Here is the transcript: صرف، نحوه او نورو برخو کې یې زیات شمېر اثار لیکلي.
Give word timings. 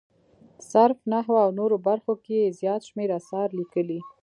صرف، 0.71 0.97
نحوه 1.11 1.39
او 1.45 1.49
نورو 1.59 1.77
برخو 1.87 2.13
کې 2.23 2.35
یې 2.41 2.55
زیات 2.59 2.81
شمېر 2.89 3.09
اثار 3.19 3.47
لیکلي. 3.59 3.99